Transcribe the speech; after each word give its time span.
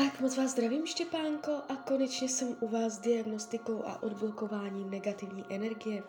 Tak 0.00 0.20
moc 0.20 0.36
vás 0.36 0.50
zdravím, 0.50 0.86
Štěpánko, 0.86 1.52
a 1.68 1.76
konečně 1.76 2.28
jsem 2.28 2.56
u 2.60 2.68
vás 2.68 2.92
s 2.92 2.98
diagnostikou 2.98 3.84
a 3.86 4.02
odblokováním 4.02 4.90
negativní 4.90 5.44
energie. 5.50 6.02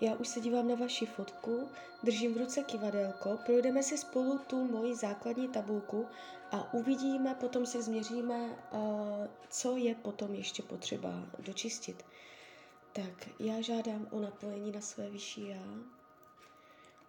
Já 0.00 0.14
už 0.14 0.28
se 0.28 0.40
dívám 0.40 0.68
na 0.68 0.74
vaši 0.74 1.06
fotku, 1.06 1.68
držím 2.02 2.34
v 2.34 2.36
ruce 2.36 2.62
kivadelko, 2.62 3.38
projdeme 3.46 3.82
si 3.82 3.98
spolu 3.98 4.38
tu 4.38 4.64
moji 4.64 4.94
základní 4.94 5.48
tabulku 5.48 6.06
a 6.50 6.74
uvidíme, 6.74 7.34
potom 7.34 7.66
si 7.66 7.82
změříme, 7.82 8.56
uh, 8.72 8.80
co 9.50 9.76
je 9.76 9.94
potom 9.94 10.34
ještě 10.34 10.62
potřeba 10.62 11.10
dočistit. 11.38 12.04
Tak, 12.92 13.28
já 13.40 13.60
žádám 13.60 14.08
o 14.10 14.20
napojení 14.20 14.72
na 14.72 14.80
své 14.80 15.10
vyšší 15.10 15.48
já. 15.48 15.74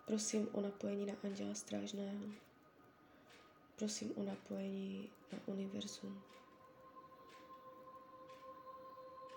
Prosím 0.05 0.49
o 0.51 0.61
napojení 0.61 1.05
na 1.05 1.13
Anděla 1.23 1.53
Strážného. 1.53 2.46
Prosím 3.77 4.13
o 4.17 4.23
napojení 4.23 5.11
na 5.33 5.39
univerzum. 5.45 6.21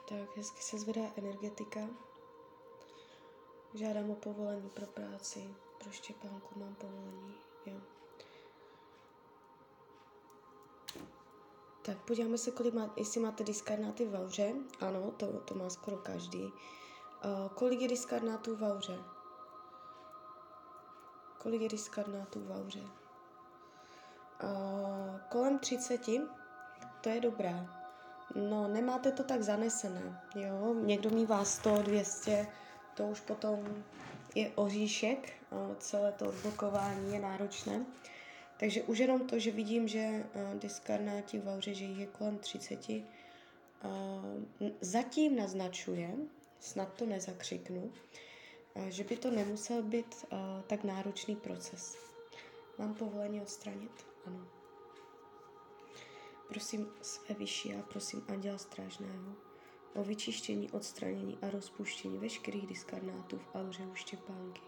Tak, 0.09 0.37
hezky 0.37 0.63
se 0.63 0.79
zvedá 0.79 1.03
energetika. 1.17 1.81
Žádám 3.75 4.11
o 4.11 4.15
povolení 4.15 4.71
pro 4.71 4.87
práci. 4.87 5.55
Pro 5.79 5.91
Štěpánku 5.91 6.59
mám 6.59 6.75
povolení, 6.75 7.35
jo. 7.67 7.81
Tak 11.83 11.99
podíváme 11.99 12.39
se, 12.39 12.51
kolik 12.51 12.75
má, 12.75 12.95
jestli 12.97 13.21
máte 13.21 13.45
diskarnáty 13.45 14.07
v 14.07 14.15
auře. 14.15 14.55
Ano, 14.81 15.11
to, 15.11 15.41
to 15.41 15.55
má 15.55 15.71
skoro 15.71 15.97
každý. 15.97 16.43
Uh, 16.43 16.53
kolik 17.55 17.81
je 17.81 17.89
diskarnátů 17.89 18.57
v 18.57 18.63
auře? 18.63 18.99
Kolik 21.39 21.61
je 21.61 21.69
diskarnátů 21.69 22.41
v 22.45 22.51
auře? 22.51 23.00
Uh, 24.43 25.21
kolem 25.29 25.59
30, 25.59 26.01
to 27.01 27.09
je 27.09 27.21
dobré. 27.21 27.67
No, 28.35 28.69
nemáte 28.69 29.13
to 29.13 29.25
tak 29.25 29.43
zanesené, 29.43 30.21
jo. 30.35 30.75
Někdo 30.75 31.11
mývá 31.11 31.45
100, 31.45 31.83
200, 31.83 32.47
to 32.95 33.07
už 33.07 33.21
potom 33.21 33.85
je 34.35 34.51
oříšek, 34.55 35.33
uh, 35.51 35.75
celé 35.77 36.13
to 36.13 36.29
odblokování 36.29 37.15
je 37.15 37.21
náročné. 37.21 37.85
Takže 38.61 38.83
už 38.83 38.99
jenom 38.99 39.27
to, 39.27 39.39
že 39.39 39.51
vidím, 39.51 39.89
že 39.89 40.09
uh, 40.09 40.59
diskarnáti 40.59 41.39
v 41.39 41.49
auře, 41.49 41.75
že 41.75 41.85
jich 41.85 41.99
je 41.99 42.07
kolem 42.07 42.39
30, 42.39 42.89
uh, 42.89 43.01
zatím 44.81 45.37
naznačuje, 45.37 46.11
snad 46.61 46.93
to 46.93 47.07
nezakřiknu, 47.07 47.93
že 48.89 49.05
by 49.05 49.17
to 49.17 49.31
nemusel 49.31 49.83
být 49.83 50.25
tak 50.67 50.85
náročný 50.85 51.37
proces. 51.37 51.97
Mám 52.79 52.95
povolení 52.95 53.41
odstranit? 53.41 54.10
Ano. 54.27 54.49
Prosím 56.49 56.93
své 57.03 57.35
vyšší 57.35 57.75
a 57.75 57.83
prosím 57.83 58.25
Anděla 58.29 58.59
Strážného 58.59 59.33
o 59.95 60.05
vyčištění, 60.05 60.71
odstranění 60.71 61.39
a 61.43 61.51
rozpuštění 61.51 62.19
veškerých 62.19 62.67
diskarnátů 62.67 63.39
v 63.39 63.55
auře 63.55 63.87
u 63.87 63.95
Štěpánky. 63.95 64.61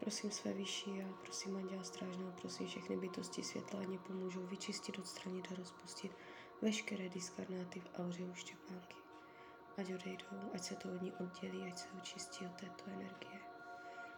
Prosím 0.00 0.30
své 0.30 0.52
vyšší 0.52 1.02
a 1.02 1.12
prosím 1.22 1.56
Anděla 1.56 1.82
Strážného, 1.82 2.32
prosím 2.40 2.66
všechny 2.66 2.96
bytosti 2.96 3.42
světla, 3.42 3.80
mě 3.80 3.98
pomůžou 3.98 4.46
vyčistit, 4.46 4.98
odstranit 4.98 5.52
a 5.52 5.54
rozpustit 5.54 6.12
veškeré 6.62 7.08
diskarnáty 7.08 7.80
v 7.80 7.90
auře 7.98 8.24
u 8.24 8.34
Štěpánky. 8.34 8.96
Ať 9.76 9.92
odejdou, 9.92 10.50
ať 10.54 10.62
se 10.62 10.74
to 10.76 10.88
od 10.88 11.02
ní 11.02 11.12
oddělí, 11.12 11.62
ať 11.62 11.78
se 11.78 11.88
očistí 11.98 12.46
od 12.46 12.60
této 12.60 12.84
energie, 12.86 13.40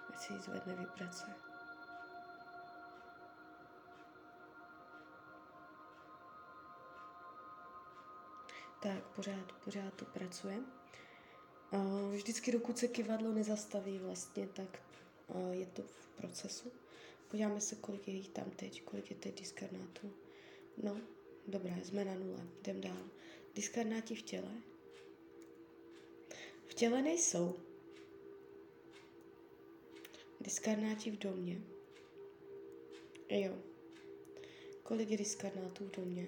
ať 0.08 0.18
se 0.20 0.32
jí 0.32 0.38
zvedne 0.40 0.76
vibrace. 0.76 1.49
Tak, 8.82 9.04
pořád, 9.16 9.52
pořád 9.64 9.94
to 9.94 10.04
pracuje. 10.04 10.60
Vždycky, 12.12 12.52
dokud 12.52 12.78
se 12.78 12.88
kivadlo 12.88 13.32
nezastaví 13.32 13.98
vlastně, 13.98 14.48
tak 14.48 14.82
je 15.50 15.66
to 15.66 15.82
v 15.82 16.08
procesu. 16.16 16.72
Podíváme 17.28 17.60
se, 17.60 17.76
kolik 17.76 18.08
je 18.08 18.14
jich 18.14 18.28
tam 18.28 18.50
teď, 18.50 18.82
kolik 18.82 19.10
je 19.10 19.16
teď 19.16 19.40
diskarnátů. 19.40 20.12
No, 20.82 21.00
dobré, 21.46 21.80
jsme 21.84 22.04
na 22.04 22.14
nule, 22.14 22.46
jdem 22.60 22.80
dál. 22.80 23.04
Diskarnáti 23.54 24.14
v 24.14 24.22
těle. 24.22 24.52
V 26.66 26.74
těle 26.74 27.02
nejsou. 27.02 27.56
Diskarnáti 30.40 31.10
v 31.10 31.18
domě. 31.18 31.60
Jo. 33.28 33.58
Kolik 34.82 35.10
je 35.10 35.16
diskarnátů 35.16 35.84
v 35.84 35.96
domě? 35.96 36.26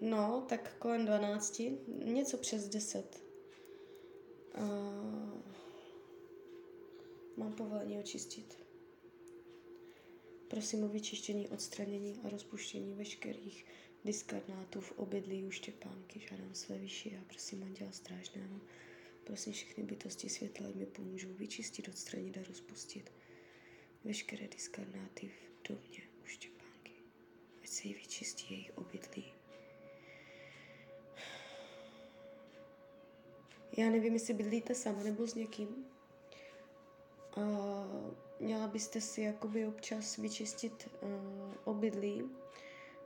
No, 0.00 0.44
tak 0.48 0.76
kolem 0.78 1.06
12, 1.06 1.62
něco 2.04 2.38
přes 2.38 2.68
10. 2.68 3.22
Uh, 4.58 5.42
mám 7.36 7.52
povolení 7.52 7.98
očistit. 7.98 8.58
Prosím 10.48 10.84
o 10.84 10.88
vyčištění, 10.88 11.48
odstranění 11.48 12.20
a 12.24 12.28
rozpuštění 12.28 12.94
veškerých 12.94 13.66
diskarnátů 14.04 14.80
v 14.80 14.92
obydlí 14.92 15.44
u 15.44 15.50
Štěpánky. 15.50 16.20
Žádám 16.30 16.54
své 16.54 16.78
vyšší 16.78 17.16
a 17.16 17.24
prosím 17.28 17.62
Anděla 17.62 17.92
Strážného. 17.92 18.60
Prosím 19.24 19.52
všechny 19.52 19.84
bytosti 19.84 20.28
světla, 20.28 20.66
mi 20.74 20.86
pomůžou 20.86 21.32
vyčistit, 21.32 21.88
odstranit 21.88 22.38
a 22.38 22.48
rozpustit 22.48 23.12
veškeré 24.04 24.48
diskarnáty 24.48 25.28
v 25.28 25.68
domě 25.68 26.02
u 26.24 26.26
Štěpánky. 26.26 26.92
Ať 27.62 27.68
se 27.68 27.88
jí 27.88 27.94
vyčistí 27.94 28.46
jejich 28.50 28.78
obydlí. 28.78 29.35
Já 33.76 33.90
nevím, 33.90 34.14
jestli 34.14 34.34
bydlíte 34.34 34.74
sama 34.74 35.02
nebo 35.02 35.26
s 35.26 35.34
někým. 35.34 35.86
A 37.36 37.40
měla 38.40 38.66
byste 38.66 39.00
si 39.00 39.22
jakoby 39.22 39.66
občas 39.66 40.16
vyčistit 40.16 40.88
uh, 41.02 41.10
obydlí 41.64 42.30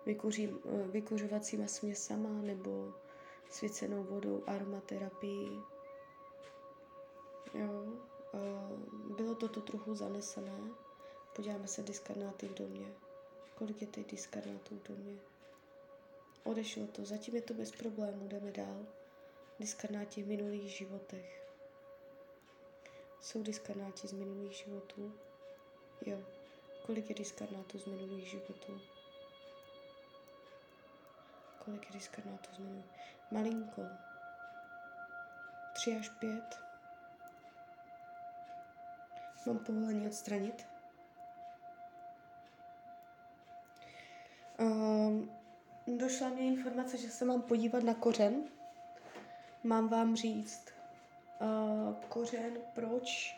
vykuří, 0.06 0.48
uh, 0.48 0.86
vykuřovacíma 0.86 1.66
směsama 1.66 2.28
nebo 2.28 2.94
svěcenou 3.50 4.04
vodou, 4.04 4.42
aromaterapii. 4.46 5.50
Jo, 7.54 7.84
uh, 8.32 9.16
bylo 9.16 9.34
to 9.34 9.48
to 9.48 9.60
trochu 9.60 9.94
zanesené. 9.94 10.60
Podíváme 11.36 11.66
se 11.68 11.82
diskarnáty 11.82 12.48
v 12.48 12.54
domě. 12.54 12.86
Kolik 13.54 13.80
je 13.80 13.86
teď 13.86 14.10
diskarnátů 14.10 14.78
v 14.78 14.88
domě? 14.88 15.16
Odešlo 16.44 16.86
to, 16.86 17.04
zatím 17.04 17.34
je 17.34 17.42
to 17.42 17.54
bez 17.54 17.70
problémů, 17.70 18.28
jdeme 18.28 18.52
dál 18.52 18.86
diskarnáti 19.60 20.22
v 20.22 20.28
minulých 20.28 20.70
životech. 20.70 21.52
Jsou 23.20 23.42
diskarnáti 23.42 24.08
z 24.08 24.12
minulých 24.12 24.52
životů? 24.52 25.14
Jo. 26.06 26.18
Kolik 26.86 27.08
je 27.08 27.14
diskarnátů 27.14 27.78
z 27.78 27.86
minulých 27.86 28.26
životů? 28.28 28.80
Kolik 31.64 31.86
je 31.86 31.92
diskarnátů 31.92 32.54
z 32.54 32.58
minulých? 32.58 32.90
Malinko. 33.30 33.82
Tři 35.74 35.96
až 35.96 36.08
pět. 36.08 36.58
Mám 39.46 39.58
povolení 39.58 40.06
odstranit? 40.06 40.66
Um, 44.58 45.30
došla 45.86 46.28
mě 46.28 46.42
informace, 46.42 46.98
že 46.98 47.10
se 47.10 47.24
mám 47.24 47.42
podívat 47.42 47.82
na 47.82 47.94
kořen 47.94 48.59
mám 49.62 49.88
vám 49.88 50.16
říct 50.16 50.68
uh, 51.40 51.94
kořen, 52.08 52.58
proč, 52.74 53.36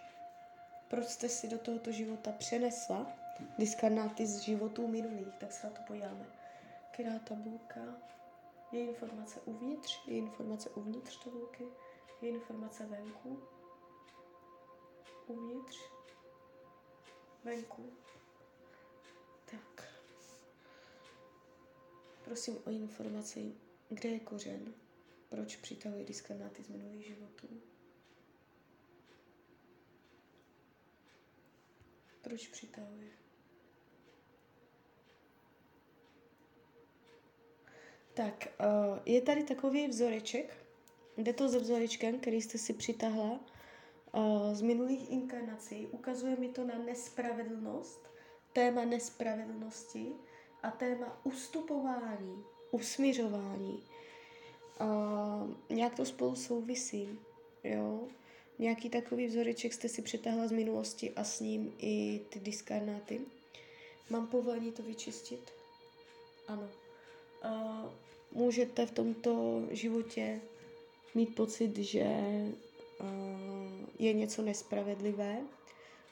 proč 0.88 1.06
jste 1.06 1.28
si 1.28 1.48
do 1.48 1.58
tohoto 1.58 1.92
života 1.92 2.32
přenesla 2.32 3.06
diskarnáty 3.58 4.26
z 4.26 4.38
životů 4.38 4.88
minulých, 4.88 5.34
tak 5.38 5.52
se 5.52 5.66
na 5.66 5.72
to 5.72 5.82
podíváme. 5.86 6.26
Která 6.92 7.18
tabulka? 7.18 7.80
Je 8.72 8.80
informace 8.80 9.40
uvnitř, 9.44 10.00
je 10.06 10.16
informace 10.16 10.70
uvnitř 10.70 11.24
tabulky, 11.24 11.64
je 12.22 12.28
informace 12.28 12.86
venku, 12.86 13.42
uvnitř, 15.26 15.78
venku. 17.44 17.92
Tak. 19.50 19.88
Prosím 22.24 22.58
o 22.66 22.70
informaci, 22.70 23.54
kde 23.88 24.08
je 24.08 24.20
kořen. 24.20 24.74
Proč 25.32 25.56
přitahuje 25.56 26.04
diskarnáty 26.04 26.62
z 26.62 26.68
minulých 26.68 27.06
životů? 27.06 27.48
Proč 32.22 32.48
přitahuje? 32.48 33.08
Tak, 38.14 38.48
uh, 38.60 38.98
je 39.06 39.20
tady 39.20 39.44
takový 39.44 39.88
vzoreček. 39.88 40.66
Jde 41.16 41.32
to 41.32 41.48
se 41.48 41.58
vzorečkem, 41.58 42.20
který 42.20 42.42
jste 42.42 42.58
si 42.58 42.72
přitahla 42.72 43.40
uh, 44.12 44.54
z 44.54 44.62
minulých 44.62 45.10
inkarnací. 45.10 45.86
Ukazuje 45.86 46.36
mi 46.36 46.48
to 46.48 46.64
na 46.64 46.78
nespravedlnost 46.78 48.08
téma 48.52 48.84
nespravedlnosti 48.84 50.12
a 50.62 50.70
téma 50.70 51.20
ustupování, 51.24 52.44
usmířování. 52.70 53.91
Nějak 55.70 55.94
to 55.94 56.04
spolu 56.04 56.36
souvisí, 56.36 57.18
jo. 57.64 58.00
Nějaký 58.58 58.90
takový 58.90 59.26
vzoreček 59.26 59.72
jste 59.72 59.88
si 59.88 60.02
přetáhla 60.02 60.46
z 60.46 60.52
minulosti 60.52 61.12
a 61.16 61.24
s 61.24 61.40
ním 61.40 61.74
i 61.78 62.20
ty 62.28 62.40
diskarnáty. 62.40 63.20
Mám 64.10 64.26
povolení 64.26 64.72
to 64.72 64.82
vyčistit? 64.82 65.52
Ano. 66.48 66.68
Uh, 67.44 67.90
můžete 68.32 68.86
v 68.86 68.90
tomto 68.90 69.62
životě 69.70 70.40
mít 71.14 71.34
pocit, 71.34 71.78
že 71.78 72.04
uh, 73.00 73.06
je 73.98 74.12
něco 74.12 74.42
nespravedlivé, 74.42 75.40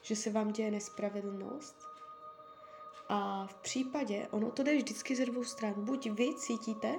že 0.01 0.15
se 0.15 0.29
vám 0.29 0.51
děje 0.51 0.71
nespravedlnost. 0.71 1.75
A 3.09 3.47
v 3.47 3.53
případě, 3.53 4.27
ono 4.31 4.51
to 4.51 4.63
jde 4.63 4.75
vždycky 4.75 5.15
ze 5.15 5.25
dvou 5.25 5.43
stran. 5.43 5.73
Buď 5.77 6.09
vy 6.09 6.35
cítíte 6.35 6.95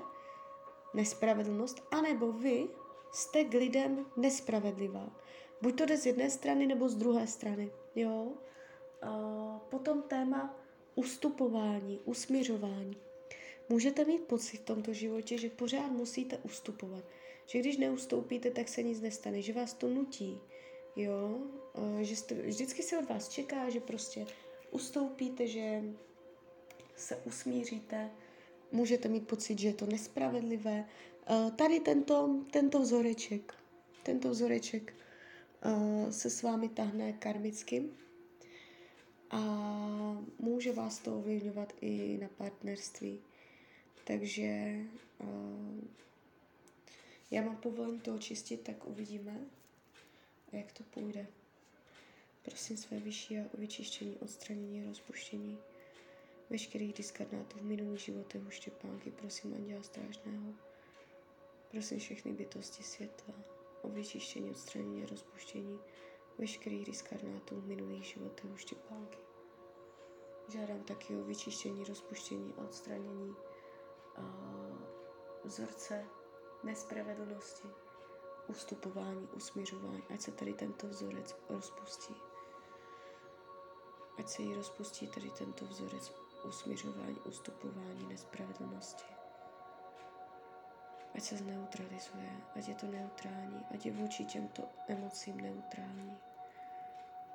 nespravedlnost, 0.94 1.82
anebo 1.90 2.32
vy 2.32 2.68
jste 3.12 3.44
k 3.44 3.54
lidem 3.54 4.06
nespravedlivá. 4.16 5.20
Buď 5.62 5.78
to 5.78 5.86
jde 5.86 5.96
z 5.96 6.06
jedné 6.06 6.30
strany, 6.30 6.66
nebo 6.66 6.88
z 6.88 6.96
druhé 6.96 7.26
strany. 7.26 7.70
Jo? 7.94 8.32
A 9.02 9.10
potom 9.70 10.02
téma 10.02 10.58
ustupování, 10.94 12.00
usměřování. 12.04 12.96
Můžete 13.68 14.04
mít 14.04 14.22
pocit 14.22 14.56
v 14.56 14.64
tomto 14.64 14.92
životě, 14.92 15.38
že 15.38 15.50
pořád 15.50 15.88
musíte 15.88 16.38
ustupovat. 16.38 17.04
Že 17.46 17.58
když 17.58 17.76
neustoupíte, 17.76 18.50
tak 18.50 18.68
se 18.68 18.82
nic 18.82 19.00
nestane, 19.00 19.42
že 19.42 19.52
vás 19.52 19.74
to 19.74 19.88
nutí. 19.88 20.40
Jo? 20.96 21.38
Že 22.00 22.16
jste, 22.16 22.34
vždycky 22.34 22.82
se 22.82 22.98
od 22.98 23.08
vás 23.08 23.28
čeká, 23.28 23.70
že 23.70 23.80
prostě 23.80 24.26
ustoupíte, 24.70 25.46
že 25.46 25.82
se 26.96 27.16
usmíříte, 27.16 28.10
můžete 28.72 29.08
mít 29.08 29.26
pocit, 29.26 29.58
že 29.58 29.69
je 29.69 29.74
to 29.74 29.86
nespravedlivé. 29.86 30.88
Tady 31.56 31.80
tento, 31.80 32.44
tento 32.50 32.80
vzoreček, 32.80 33.54
tento 34.02 34.30
vzoreček 34.30 34.94
se 36.10 36.30
s 36.30 36.42
vámi 36.42 36.69
tahne 36.69 37.12
karmicky 37.12 37.84
a 39.30 39.40
může 40.38 40.72
vás 40.72 40.98
to 40.98 41.19
ovlivňovat 41.19 41.72
i 41.80 42.19
na 42.22 42.28
partnerství. 42.28 43.20
Takže 44.04 44.76
já 47.30 47.42
mám 47.42 47.56
povolení 47.56 48.00
to 48.00 48.14
očistit, 48.14 48.60
tak 48.60 48.86
uvidíme, 48.86 49.36
jak 50.52 50.72
to 50.72 50.84
půjde. 50.84 51.26
Prosím 52.42 52.76
své 52.76 53.00
vyšší 53.00 53.38
a 53.38 53.42
vyčištění, 53.54 54.16
odstranění 54.16 54.84
rozpuštění 54.84 55.58
veškerých 56.52 56.94
diskarnátů 56.94 57.58
v 57.58 57.62
minulých 57.62 58.00
životech 58.00 58.46
u 58.46 58.50
Štěpánky. 58.50 59.10
Prosím 59.10 59.54
Anděla 59.54 59.82
Strážného. 59.82 60.54
Prosím 61.70 61.99
všechny 61.99 62.32
bytosti 62.32 62.82
světla 62.82 63.34
o 63.82 63.88
vyčištění, 63.88 64.50
odstranění 64.50 65.02
a 65.02 65.06
rozpuštění 65.06 65.81
veškerých 66.38 66.84
diskarnátů 66.84 67.60
v 67.60 67.66
minulých 67.66 68.04
životech 68.04 68.50
u 68.50 68.56
Štěpánky. 68.56 69.19
Žádám 70.49 70.82
taky 70.82 71.16
o 71.16 71.25
vyčištění, 71.25 71.84
rozpuštění 71.84 72.54
a 72.58 72.64
odstranění 72.64 73.34
a 74.16 74.22
vzorce 75.44 76.06
nespravedlnosti, 76.64 77.69
ustupování, 78.49 79.28
usměřování, 79.37 80.02
ať 80.14 80.20
se 80.20 80.32
tady 80.32 80.54
tento 80.54 80.87
vzorec 80.87 81.37
rozpustí. 81.50 82.14
Ať 84.19 84.28
se 84.28 84.43
jí 84.43 84.54
rozpustí 84.54 85.06
tady 85.06 85.31
tento 85.31 85.64
vzorec 85.64 86.21
usměřování, 86.44 87.20
ustupování, 87.20 88.08
nespravedlnosti. 88.08 89.04
Ať 91.14 91.22
se 91.22 91.36
zneutralizuje, 91.36 92.30
ať 92.56 92.68
je 92.68 92.74
to 92.74 92.86
neutrální, 92.86 93.66
ať 93.74 93.86
je 93.86 93.92
vůči 93.92 94.24
těmto 94.24 94.62
emocím 94.88 95.40
neutrální. 95.40 96.18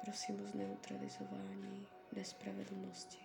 Prosím 0.01 0.44
o 0.44 0.48
zneutralizování 0.48 1.88
nespravedlnosti. 2.15 3.18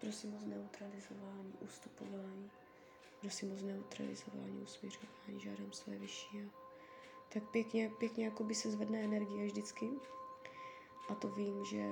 Prosím 0.00 0.34
o 0.34 0.40
zneutralizování, 0.40 1.52
ustupování. 1.60 2.50
Prosím 3.20 3.52
o 3.52 3.56
zneutralizování, 3.56 4.62
usměřování. 4.62 5.40
Žádám 5.40 5.72
své 5.72 5.98
vyšší. 5.98 6.50
Tak 7.32 7.50
pěkně, 7.50 7.90
pěkně 7.98 8.24
jako 8.24 8.44
by 8.44 8.54
se 8.54 8.70
zvedne 8.70 9.04
energie 9.04 9.46
vždycky. 9.46 9.90
A 11.08 11.14
to 11.14 11.28
vím, 11.28 11.64
že 11.64 11.90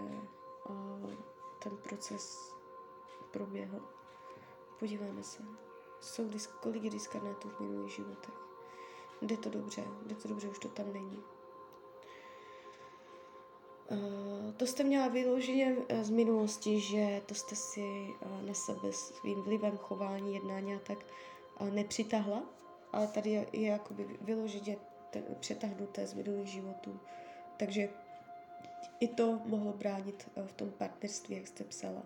uh, 0.68 1.35
ten 1.68 1.76
proces 1.76 2.54
proběhl. 3.30 3.80
Podíváme 4.78 5.22
se. 5.22 5.42
Jsou 6.00 6.28
disk, 6.28 6.50
kolik 6.50 6.84
je 6.84 6.90
diskarnátů 6.90 7.48
v 7.48 7.60
minulých 7.60 7.92
životech. 7.92 8.34
Jde 9.22 9.36
to 9.36 9.50
dobře, 9.50 9.84
jde 10.06 10.14
to 10.14 10.28
dobře, 10.28 10.48
už 10.48 10.58
to 10.58 10.68
tam 10.68 10.92
není. 10.92 11.22
Uh, 13.90 14.52
to 14.56 14.66
jste 14.66 14.84
měla 14.84 15.08
vyloženě 15.08 15.76
eh, 15.88 16.04
z 16.04 16.10
minulosti, 16.10 16.80
že 16.80 17.22
to 17.26 17.34
jste 17.34 17.56
si 17.56 17.80
uh, 17.80 18.42
na 18.42 18.54
sebe 18.54 18.92
svým 18.92 19.42
vlivem, 19.42 19.78
chování, 19.78 20.34
jednání 20.34 20.74
a 20.74 20.78
tak 20.78 20.98
uh, 21.60 21.70
nepřitahla, 21.70 22.42
ale 22.92 23.06
tady 23.06 23.30
je, 23.30 23.46
je 23.52 23.68
jakoby 23.68 24.18
vyloženě 24.20 24.76
přetahnuté 25.40 26.06
z 26.06 26.14
minulých 26.14 26.48
životů. 26.48 27.00
Takže 27.56 27.88
i 29.00 29.08
to 29.08 29.40
mohlo 29.44 29.72
bránit 29.72 30.28
v 30.46 30.52
tom 30.52 30.70
partnerství, 30.70 31.36
jak 31.36 31.46
jste 31.46 31.64
psala. 31.64 32.02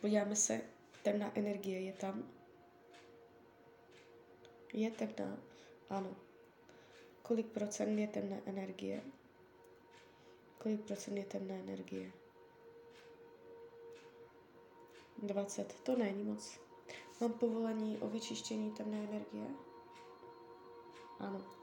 Podíváme 0.00 0.36
se, 0.36 0.60
temná 1.02 1.32
energie 1.38 1.80
je 1.80 1.92
tam. 1.92 2.24
Je 4.72 4.90
temná? 4.90 5.38
Ano. 5.90 6.16
Kolik 7.22 7.46
procent 7.46 7.98
je 7.98 8.08
temné 8.08 8.42
energie? 8.46 9.02
Kolik 10.58 10.80
procent 10.80 11.16
je 11.16 11.24
temné 11.24 11.60
energie? 11.60 12.12
20. 15.22 15.80
To 15.82 15.96
není 15.96 16.24
moc. 16.24 16.60
Mám 17.20 17.32
povolení 17.32 17.98
o 17.98 18.08
vyčištění 18.08 18.70
temné 18.72 18.98
energie? 18.98 19.46
Ano. 21.18 21.59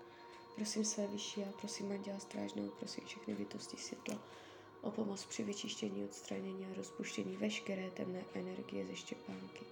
Prosím 0.57 0.85
své 0.85 1.07
vyšší 1.07 1.43
a 1.43 1.51
prosím 1.59 1.91
Anděla 1.91 2.19
Strážného, 2.19 2.69
prosím 2.69 3.05
všechny 3.05 3.35
bytosti 3.35 3.77
světla 3.77 4.19
o 4.81 4.91
pomoc 4.91 5.25
při 5.25 5.43
vyčištění, 5.43 6.05
odstranění 6.05 6.65
a 6.65 6.73
rozpuštění 6.75 7.37
veškeré 7.37 7.91
temné 7.91 8.25
energie 8.33 8.85
ze 8.85 8.95
Štěpánky. 8.95 9.65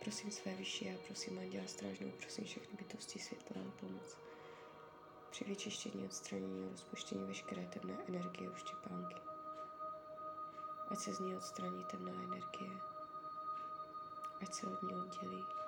Prosím 0.00 0.30
své 0.30 0.54
vyšší 0.54 0.90
a 0.90 0.98
prosím 1.06 1.38
Anděla 1.38 1.66
Strážného, 1.66 2.12
prosím 2.20 2.44
všechny 2.44 2.78
bytosti 2.78 3.18
světla 3.18 3.62
o 3.68 3.70
pomoc 3.80 4.16
při 5.30 5.44
vyčištění, 5.44 6.04
odstranění 6.04 6.66
a 6.66 6.70
rozpuštění 6.70 7.26
veškeré 7.26 7.66
temné 7.66 7.98
energie 8.08 8.50
u 8.50 8.54
Štěpánky. 8.54 9.20
Ať 10.90 10.98
se 10.98 11.14
z 11.14 11.18
ní 11.20 11.36
odstraní 11.36 11.84
temná 11.84 12.12
energie, 12.12 12.80
ať 14.40 14.54
se 14.54 14.66
od 14.66 14.82
ní 14.82 14.94
oddělí. 14.94 15.59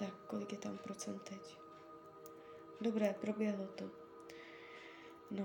Tak, 0.00 0.14
kolik 0.26 0.52
je 0.52 0.58
tam 0.58 0.78
procent 0.78 1.22
teď? 1.22 1.56
Dobré, 2.80 3.14
proběhlo 3.20 3.66
to. 3.66 3.90
No, 5.30 5.44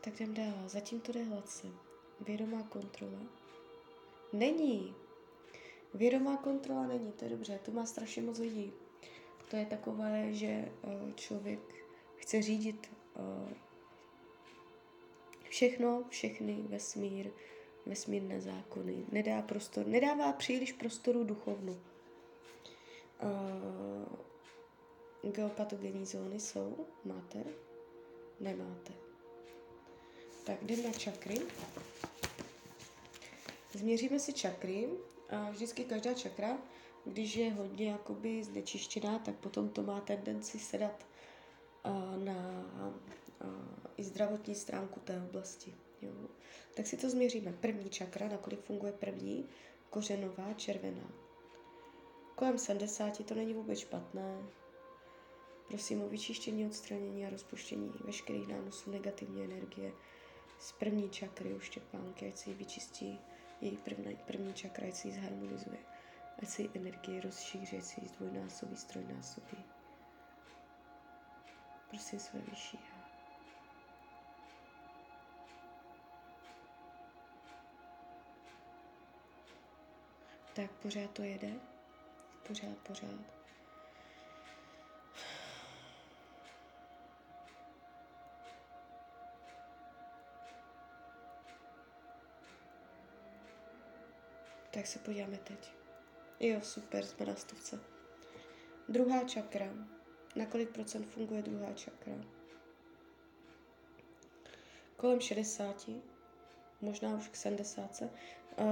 tak 0.00 0.20
jdem 0.20 0.34
dál. 0.34 0.68
Zatím 0.68 1.00
to 1.00 1.12
jde 1.12 1.22
hladce. 1.22 1.66
Vědomá 2.20 2.62
kontrola. 2.62 3.18
Není. 4.32 4.94
Vědomá 5.94 6.36
kontrola 6.36 6.86
není, 6.86 7.12
to 7.12 7.24
je 7.24 7.30
dobře, 7.30 7.60
to 7.64 7.70
má 7.70 7.86
strašně 7.86 8.22
moc 8.22 8.38
lidí. 8.38 8.72
To 9.50 9.56
je 9.56 9.66
takové, 9.66 10.32
že 10.32 10.46
eh, 10.46 11.12
člověk 11.14 11.60
chce 12.16 12.42
řídit 12.42 12.90
eh, 13.16 13.54
všechno, 15.48 16.04
všechny, 16.08 16.64
vesmír, 16.68 17.30
vesmírné 17.86 18.40
zákony. 18.40 19.06
Nedá 19.12 19.42
prostor, 19.42 19.86
nedává 19.86 20.32
příliš 20.32 20.72
prostoru 20.72 21.24
duchovnu. 21.24 21.91
Uh, 23.22 24.08
geopatogenní 25.32 26.06
zóny 26.06 26.40
jsou? 26.40 26.86
Máte? 27.04 27.44
Nemáte. 28.40 28.92
Tak 30.44 30.64
jdeme 30.64 30.82
na 30.82 30.92
čakry. 30.92 31.40
Změříme 33.72 34.18
si 34.18 34.32
čakry. 34.32 34.88
A 35.30 35.50
vždycky 35.50 35.84
každá 35.84 36.14
čakra 36.14 36.58
když 37.04 37.36
je 37.36 37.52
hodně 37.52 37.90
jakoby 37.90 38.44
znečištěná, 38.44 39.18
tak 39.18 39.34
potom 39.34 39.68
to 39.68 39.82
má 39.82 40.00
tendenci 40.00 40.58
sedat 40.58 41.06
uh, 41.84 42.24
na 42.24 42.64
uh, 43.44 43.50
i 43.96 44.04
zdravotní 44.04 44.54
stránku 44.54 45.00
té 45.00 45.22
oblasti. 45.30 45.74
Jo. 46.02 46.12
Tak 46.74 46.86
si 46.86 46.96
to 46.96 47.10
změříme. 47.10 47.52
První 47.52 47.90
čakra, 47.90 48.28
nakolik 48.28 48.62
funguje 48.62 48.92
první, 48.92 49.48
kořenová, 49.90 50.52
červená. 50.56 51.12
Kolem 52.34 52.58
70 52.58 53.26
to 53.26 53.34
není 53.34 53.54
vůbec 53.54 53.78
špatné. 53.78 54.42
Prosím 55.68 56.02
o 56.02 56.08
vyčištění, 56.08 56.66
odstranění 56.66 57.26
a 57.26 57.30
rozpuštění 57.30 57.92
veškerých 58.04 58.48
nánosů 58.48 58.90
negativní 58.90 59.44
energie 59.44 59.92
z 60.58 60.72
první 60.72 61.10
čakry 61.10 61.54
u 61.54 61.60
Štěpánky, 61.60 62.28
ať 62.28 62.36
si 62.36 62.50
ji 62.50 62.56
vyčistí 62.56 63.20
její 63.60 63.76
první, 63.76 64.16
první 64.26 64.54
čakra, 64.54 64.88
ať 64.88 64.94
si 64.94 65.08
ji 65.08 65.14
zharmonizuje, 65.14 65.78
ať 66.42 66.48
si 66.48 66.62
ji 66.62 66.70
energie 66.74 67.20
rozšíří, 67.20 67.76
ať 67.76 67.84
si 67.84 68.00
ji 68.00 68.08
zdvojnásobí, 68.08 68.76
strojnásobí. 68.76 69.64
Prosím 71.88 72.18
své 72.18 72.40
vyšší. 72.40 72.78
Tak 80.54 80.70
pořád 80.70 81.10
to 81.10 81.22
jede. 81.22 81.72
Pořád, 82.52 82.78
pořád. 82.78 83.10
Tak 94.70 94.86
se 94.86 94.98
podíváme 94.98 95.36
teď. 95.36 95.72
Jo, 96.40 96.60
super, 96.60 97.06
jsme 97.06 97.26
na 97.26 97.34
stovce. 97.34 97.80
Druhá 98.88 99.24
čakra. 99.24 99.66
Na 100.36 100.46
kolik 100.46 100.70
procent 100.70 101.06
funguje 101.06 101.42
druhá 101.42 101.72
čakra? 101.72 102.12
Kolem 104.96 105.20
60, 105.20 105.90
možná 106.80 107.16
už 107.16 107.28
k 107.28 107.36
70. 107.36 108.02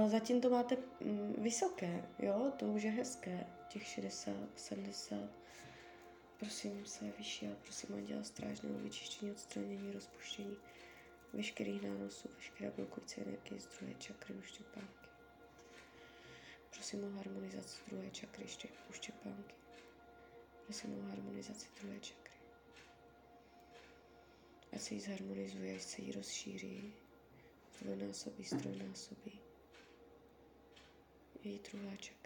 Zatím 0.07 0.41
to 0.41 0.49
máte 0.49 0.77
mm, 0.99 1.35
vysoké, 1.37 2.09
jo, 2.19 2.51
to 2.57 2.65
už 2.65 2.83
je 2.83 2.91
hezké, 2.91 3.47
těch 3.73 3.87
60, 3.87 4.33
70. 4.55 5.29
Prosím 6.39 6.85
se 6.85 7.05
vyšší 7.17 7.47
a 7.47 7.55
prosím 7.63 7.95
Anděla 7.95 8.23
strážného 8.23 8.79
vyčištění, 8.79 9.31
odstranění, 9.31 9.93
rozpuštění 9.93 10.57
veškerých 11.33 11.81
nánosů, 11.81 12.29
veškeré 12.35 12.71
blokující 12.71 13.21
energie 13.21 13.61
z 13.61 13.67
druhé 13.67 13.93
čakry 13.93 14.33
u 14.33 14.41
štěpánky. 14.41 15.07
Prosím 16.69 17.03
o 17.03 17.09
harmonizaci 17.09 17.81
druhé 17.87 18.09
čakry 18.11 18.45
u 18.89 18.93
štěpánky. 18.93 19.55
Prosím 20.65 20.99
o 20.99 21.09
harmonizaci 21.09 21.67
druhé 21.81 21.99
čakry. 21.99 22.35
Ať 24.73 24.81
se 24.81 24.93
jí 24.93 24.99
zharmonizuje, 24.99 25.75
ať 25.75 25.81
se 25.81 26.01
jí 26.01 26.11
rozšíří, 26.11 26.93
zdvojnásobí, 27.79 28.43
strojnásobí 28.43 29.39
její 31.43 31.59
druhá 31.59 31.95
čakra. 31.95 32.20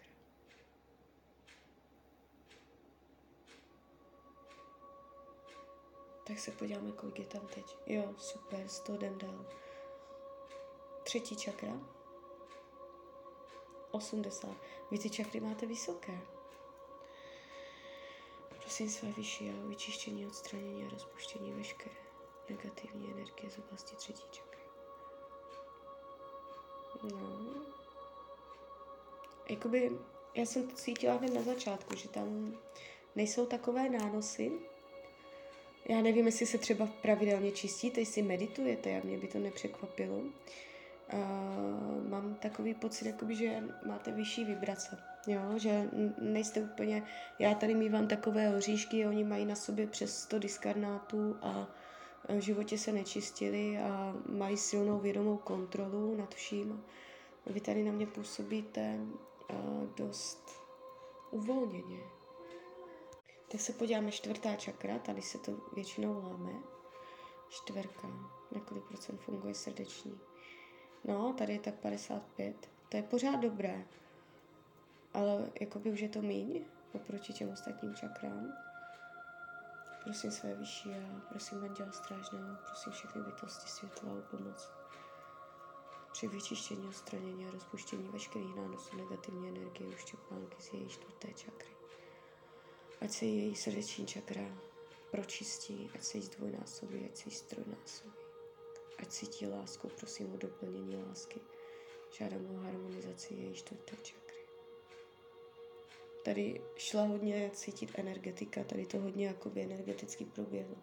Tak 6.28 6.40
se 6.40 6.52
podíváme, 6.52 6.92
kolik 6.92 7.20
je 7.20 7.26
tam 7.26 7.48
teď. 7.48 7.78
Jo, 7.86 8.14
super, 8.18 8.68
100 8.68 8.94
jdem 8.94 9.18
dál. 9.18 9.46
Třetí 11.04 11.36
čakra. 11.36 11.80
80. 13.92 14.50
Vy 14.92 15.00
ty 15.00 15.10
čakry 15.10 15.40
máte 15.40 15.66
vysoké. 15.66 16.22
Prosím 18.50 18.90
své 18.90 19.12
vyšší 19.12 19.50
a 19.50 19.68
vyčištění, 19.68 20.28
odstranění 20.28 20.86
a 20.86 20.90
rozpuštění 20.90 21.54
veškeré 21.54 21.96
negativní 22.50 23.12
energie 23.12 23.50
z 23.52 23.58
oblasti 23.58 23.96
třetí 23.96 24.24
čakry. 24.32 24.62
No, 27.04 27.50
jakoby, 29.50 30.00
já 30.34 30.46
jsem 30.46 30.68
to 30.68 30.76
cítila 30.76 31.16
hned 31.16 31.34
na 31.34 31.42
začátku, 31.42 31.96
že 31.96 32.10
tam 32.10 32.58
nejsou 33.16 33.46
takové 33.46 33.90
nánosy. 33.90 34.52
Já 35.90 36.02
nevím, 36.02 36.26
jestli 36.26 36.46
se 36.46 36.58
třeba 36.58 36.88
pravidelně 37.02 37.52
čistíte, 37.52 38.02
jestli 38.02 38.22
meditujete, 38.22 38.90
já 38.90 39.02
mě 39.04 39.18
by 39.18 39.28
to 39.28 39.40
nepřekvapilo. 39.40 40.18
Uh, 40.18 42.10
mám 42.10 42.36
takový 42.36 42.74
pocit, 42.74 43.06
jakoby, 43.08 43.36
že 43.36 43.64
máte 43.88 44.12
vyšší 44.12 44.46
vibrace, 44.46 44.98
jo? 45.28 45.42
že 45.58 45.90
nejste 46.22 46.62
úplně, 46.62 47.04
já 47.40 47.56
tady 47.56 47.76
mývám 47.76 48.08
takové 48.08 48.56
oříšky, 48.58 49.08
oni 49.08 49.24
mají 49.24 49.46
na 49.46 49.56
sobě 49.56 49.88
přes 49.88 50.18
100 50.22 50.40
diskarnátů 50.40 51.38
a 51.42 51.68
v 52.30 52.40
životě 52.40 52.78
se 52.78 52.92
nečistili 52.92 53.78
a 53.78 54.16
mají 54.30 54.58
silnou 54.58 55.00
vědomou 55.00 55.38
kontrolu 55.38 56.16
nad 56.16 56.36
vším. 56.36 56.84
Vy 57.46 57.62
tady 57.62 57.84
na 57.84 57.92
mě 57.92 58.08
působíte 58.08 59.00
uh, 59.00 59.96
dost 59.98 60.50
uvolněně. 61.32 62.15
Tak 63.52 63.62
se 63.62 63.74
podíváme, 63.74 64.12
čtvrtá 64.12 64.56
čakra, 64.56 65.00
tady 65.00 65.22
se 65.22 65.38
to 65.38 65.52
většinou 65.76 66.24
láme. 66.24 66.52
Čtverka, 67.50 68.08
na 68.52 68.62
kolik 68.62 68.84
procent 68.84 69.22
funguje 69.22 69.54
srdeční. 69.54 70.20
No, 71.04 71.34
tady 71.34 71.54
je 71.54 71.60
tak 71.60 71.76
55. 71.76 72.70
To 72.90 72.98
je 72.98 73.04
pořád 73.04 73.36
dobré, 73.36 73.86
ale 75.14 75.52
jakoby 75.62 75.92
už 75.92 76.00
je 76.00 76.10
to 76.10 76.22
míň 76.22 76.66
oproti 76.94 77.34
těm 77.34 77.50
ostatním 77.50 77.96
čakrám. 77.96 78.54
Prosím 80.04 80.32
své 80.32 80.56
vyšší 80.56 80.90
a 80.90 81.22
prosím 81.30 81.64
Anděla 81.64 81.92
Strážného, 81.92 82.58
prosím 82.66 82.92
všechny 82.92 83.22
bytosti 83.22 83.70
světla 83.70 84.14
o 84.14 84.22
pomoc 84.22 84.70
při 86.12 86.28
vyčištění, 86.28 86.88
odstranění 86.88 87.48
a 87.48 87.52
rozpuštění 87.52 88.10
veškerých 88.10 88.56
nánosů 88.56 88.98
negativní 88.98 89.50
energie 89.50 89.90
u 89.90 89.98
štěpánky 89.98 90.62
z 90.62 90.74
její 90.74 90.90
čtvrté 90.90 91.34
čakry. 91.34 91.75
Ať 93.02 93.12
se 93.12 93.26
její 93.26 93.56
srdeční 93.56 94.06
čakra 94.06 94.62
pročistí, 95.12 95.90
ať 95.96 96.04
se 96.04 96.18
jí 96.18 96.24
zdvojnásobí, 96.24 97.06
ať 97.06 97.16
se 97.16 97.30
jí 97.30 97.36
strojnásobí. 97.36 98.14
Ať 98.98 99.08
cítí 99.08 99.48
lásku, 99.48 99.90
prosím 99.90 100.34
o 100.34 100.38
doplnění 100.38 100.98
lásky. 100.98 101.40
Žádám 102.18 102.46
o 102.46 102.58
harmonizaci 102.58 103.34
její 103.34 103.54
čtvrté 103.54 103.96
čakry. 103.96 104.36
Tady 106.26 106.62
šla 106.76 107.04
hodně 107.04 107.52
cítit 107.54 107.92
energetika, 107.96 108.64
tady 108.64 108.86
to 108.86 109.00
hodně 109.00 109.28
jakoby 109.28 109.62
energeticky 109.62 110.26
proběhlo. 110.26 110.76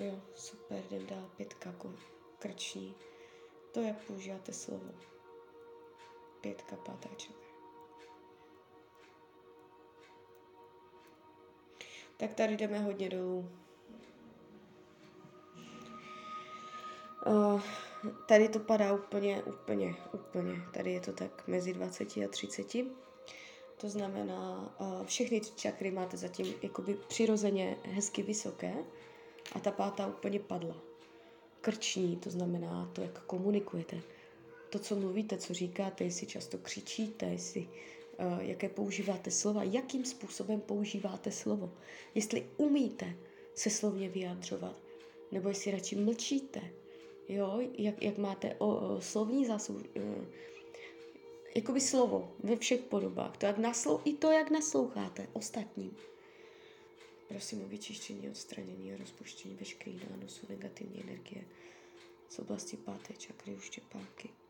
Jo, 0.00 0.20
super, 0.34 0.82
jdem 0.90 1.06
dál, 1.06 1.30
pětka, 1.36 1.74
krční. 2.38 2.94
To, 3.72 3.80
jak 3.80 4.04
používáte 4.04 4.52
slovo. 4.52 4.90
Pětka, 6.40 6.76
pátá 6.76 7.08
čakra. 7.16 7.43
Tak 12.16 12.34
tady 12.34 12.56
jdeme 12.56 12.78
hodně 12.78 13.08
dolů. 13.08 13.50
Uh, 17.26 17.60
tady 18.28 18.48
to 18.48 18.58
padá 18.58 18.94
úplně, 18.94 19.42
úplně, 19.42 19.94
úplně. 20.12 20.54
Tady 20.74 20.92
je 20.92 21.00
to 21.00 21.12
tak 21.12 21.48
mezi 21.48 21.72
20 21.72 22.16
a 22.16 22.28
30. 22.28 22.66
To 23.76 23.88
znamená, 23.88 24.74
uh, 24.80 25.06
všechny 25.06 25.40
čakry 25.40 25.90
máte 25.90 26.16
zatím 26.16 26.54
jakoby 26.62 26.94
přirozeně 27.08 27.76
hezky 27.84 28.22
vysoké 28.22 28.74
a 29.52 29.60
ta 29.60 29.70
pátá 29.70 30.06
úplně 30.06 30.40
padla 30.40 30.76
krční, 31.64 32.16
to 32.16 32.30
znamená 32.30 32.90
to, 32.92 33.02
jak 33.02 33.22
komunikujete. 33.24 34.00
To, 34.70 34.78
co 34.78 34.96
mluvíte, 34.96 35.38
co 35.38 35.54
říkáte, 35.54 36.04
jestli 36.04 36.26
často 36.26 36.58
křičíte, 36.58 37.26
jestli, 37.26 37.68
jaké 38.40 38.68
používáte 38.68 39.30
slova, 39.30 39.62
jakým 39.62 40.04
způsobem 40.04 40.60
používáte 40.60 41.32
slovo. 41.32 41.72
Jestli 42.14 42.46
umíte 42.56 43.16
se 43.54 43.70
slovně 43.70 44.08
vyjadřovat, 44.08 44.82
nebo 45.32 45.48
jestli 45.48 45.70
radši 45.70 45.96
mlčíte, 45.96 46.60
jo, 47.28 47.60
jak, 47.78 48.02
jak 48.02 48.18
máte 48.18 48.54
o, 48.54 48.96
o 48.96 49.00
slovní 49.00 49.48
uh, 49.48 49.80
eh, 49.96 50.26
jakoby 51.54 51.80
slovo 51.80 52.32
ve 52.42 52.56
všech 52.56 52.80
podobách, 52.80 53.36
to 53.36 53.46
jak 53.46 53.58
naslou, 53.58 54.00
i 54.04 54.12
to, 54.12 54.30
jak 54.30 54.50
nasloucháte 54.50 55.28
ostatním. 55.32 55.96
Prosím 57.28 57.64
o 57.64 57.68
vyčištění, 57.68 58.28
odstranění 58.28 58.92
a 58.92 58.96
rozpuštění 58.96 59.54
veškerých 59.54 60.10
nánosů 60.10 60.46
negativní 60.48 61.02
energie 61.02 61.44
z 62.28 62.38
oblasti 62.38 62.76
páté 62.76 63.14
čakry 63.14 63.54
u 63.54 63.60
štěpáky. 63.60 64.43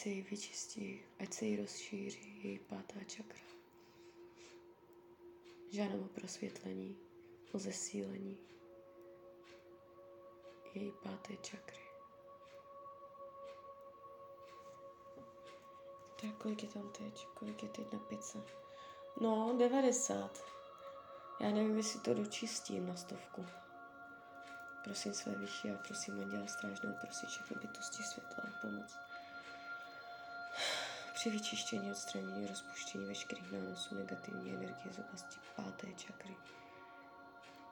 Se 0.00 0.08
jí 0.08 0.22
vyčistí, 0.22 1.02
ať 1.18 1.32
se 1.32 1.44
jí 1.44 1.56
rozšíří 1.56 2.40
její 2.44 2.58
pátá 2.58 3.04
čakra. 3.06 3.40
Žádám 5.70 6.00
o 6.00 6.08
prosvětlení, 6.08 6.98
o 7.52 7.58
zesílení 7.58 8.38
její 10.74 10.92
páté 11.02 11.36
čakry. 11.36 11.82
Tak 16.20 16.36
kolik 16.38 16.62
je 16.62 16.68
tam 16.68 16.92
teď? 16.92 17.26
Kolik 17.26 17.62
je 17.62 17.68
teď 17.68 17.92
na 17.92 17.98
pice? 17.98 18.38
No, 19.20 19.54
90. 19.58 20.44
Já 21.40 21.50
nevím, 21.50 21.76
jestli 21.76 22.00
to 22.00 22.14
dočistím 22.14 22.86
na 22.86 22.96
stovku. 22.96 23.46
Prosím 24.84 25.14
své 25.14 25.34
vyšší 25.34 25.70
a 25.70 25.78
prosím 25.86 26.20
Anděla 26.20 26.46
Strážného, 26.46 26.96
prosím 27.00 27.28
všechny 27.28 27.56
bytosti 27.60 28.02
světla 28.02 28.44
o 28.44 28.66
pomoc. 28.66 29.09
Při 31.20 31.30
vyčištění, 31.30 31.90
odstranění, 31.90 32.46
rozpuštění 32.46 33.06
veškerých 33.06 33.52
nánosů 33.52 33.94
negativní 33.94 34.54
energie 34.54 34.92
z 34.92 34.98
oblasti 34.98 35.40
páté 35.56 35.92
čakry. 35.92 36.36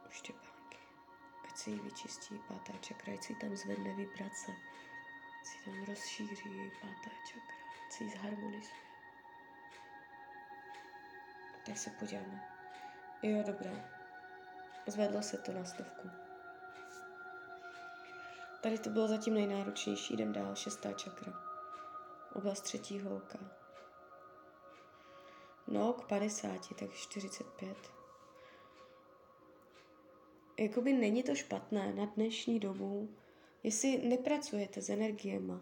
Uštěpánky. 0.09 0.79
Ať 1.45 1.57
se 1.57 1.71
jí 1.71 1.81
vyčistí 1.81 2.39
pátá 2.49 2.73
čakra, 2.81 3.15
ať 3.15 3.23
si 3.23 3.35
tam 3.35 3.57
zvedne 3.57 3.95
vibrace. 3.95 4.53
Ať 5.41 5.47
si 5.47 5.65
tam 5.65 5.85
rozšíří 5.85 6.43
její 6.45 6.71
pátá 6.71 7.11
čakra. 7.29 7.57
Ať 7.87 7.93
se 7.93 8.05
jí 8.05 8.11
zharmonizuje. 8.11 8.81
Tak 11.67 11.79
se 11.79 11.91
podíváme. 11.91 12.49
Jo, 13.23 13.43
dobré. 13.47 13.91
Zvedlo 14.87 15.23
se 15.23 15.39
to 15.39 15.53
na 15.53 15.65
stovku. 15.65 16.11
Tady 18.61 18.79
to 18.79 18.91
bylo 18.91 19.09
zatím 19.09 19.35
nejnáročnější, 19.35 20.15
jdem 20.15 20.33
dál, 20.33 20.57
šestá 20.57 20.93
čakra. 20.93 21.48
Oblast 22.39 22.61
třetího 22.61 23.17
oka. 23.17 23.39
No, 25.67 25.93
k 25.93 26.07
50, 26.07 26.75
tak 26.79 26.93
45. 26.93 27.77
Jakoby 30.59 30.93
není 30.93 31.23
to 31.23 31.35
špatné 31.35 31.93
na 31.93 32.05
dnešní 32.05 32.61
dobu, 32.61 33.09
jestli 33.63 33.99
nepracujete 33.99 34.83
s 34.83 34.91
energiema, 34.91 35.61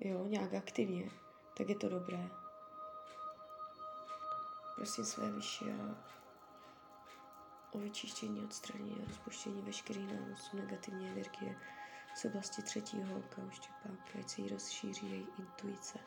jo, 0.00 0.26
nějak 0.26 0.54
aktivně, 0.54 1.10
tak 1.56 1.68
je 1.68 1.74
to 1.74 1.88
dobré. 1.88 2.30
Prosím 4.76 5.04
své 5.04 5.30
vyšší 5.30 5.64
a 5.64 6.04
o 7.72 7.78
vyčištění, 7.78 8.44
odstranění 8.44 9.02
a 9.02 9.08
rozpuštění 9.08 9.62
veškerých 9.62 10.12
nánosů 10.12 10.56
negativní 10.56 11.08
energie 11.08 11.56
z 12.14 12.24
oblasti 12.24 12.62
třetího 12.62 13.18
oka 13.18 13.42
u 13.42 13.50
štěpánky, 13.50 14.18
ať 14.18 14.28
se 14.28 14.40
jí 14.40 14.48
rozšíří 14.48 15.10
její 15.10 15.26
intuice, 15.38 15.98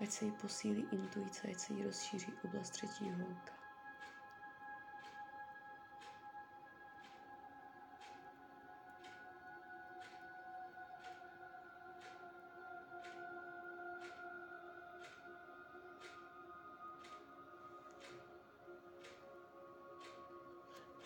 ať 0.00 0.10
se 0.10 0.24
jí 0.24 0.30
posílí 0.30 0.88
intuice, 0.92 1.48
ať 1.48 1.58
se 1.58 1.72
jí 1.72 1.82
rozšíří 1.82 2.32
oblast 2.44 2.70
třetího 2.70 3.26
oka. 3.26 3.58